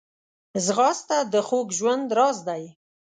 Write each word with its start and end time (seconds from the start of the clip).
ځغاسته 0.65 1.17
د 1.33 1.35
خوږ 1.47 1.67
ژوند 1.77 2.07
راز 2.17 2.37
دی 2.47 2.63